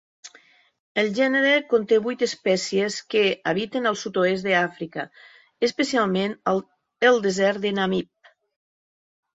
El 1.01 1.09
gènere 1.17 1.51
conté 1.73 1.99
vuit 2.05 2.25
espècies, 2.27 2.97
que 3.15 3.23
habiten 3.53 3.91
al 3.91 4.01
sud-oest 4.05 4.49
d'Àfrica, 4.49 5.07
especialment 5.71 6.37
el 7.13 7.21
desert 7.31 7.63
de 7.69 7.77
Namib. 7.81 8.35